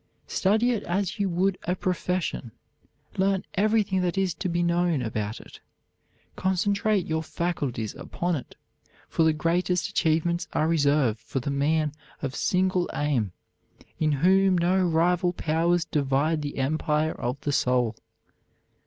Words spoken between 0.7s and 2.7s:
it as you would a profession.